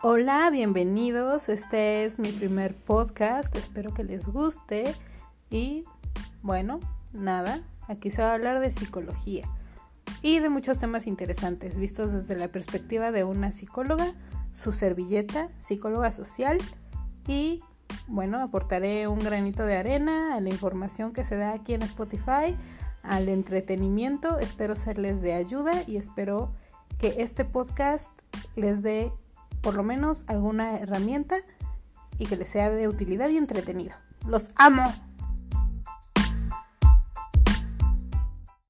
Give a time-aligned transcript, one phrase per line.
[0.00, 1.48] Hola, bienvenidos.
[1.48, 3.52] Este es mi primer podcast.
[3.56, 4.94] Espero que les guste.
[5.50, 5.82] Y
[6.40, 6.78] bueno,
[7.12, 9.48] nada, aquí se va a hablar de psicología
[10.22, 14.14] y de muchos temas interesantes vistos desde la perspectiva de una psicóloga,
[14.54, 16.58] su servilleta, psicóloga social
[17.26, 17.60] y
[18.06, 22.56] bueno, aportaré un granito de arena a la información que se da aquí en Spotify,
[23.02, 24.38] al entretenimiento.
[24.38, 26.52] Espero serles de ayuda y espero
[27.00, 28.12] que este podcast
[28.54, 29.10] les dé
[29.60, 31.38] por lo menos alguna herramienta
[32.18, 33.94] y que les sea de utilidad y entretenido.
[34.26, 34.84] Los amo.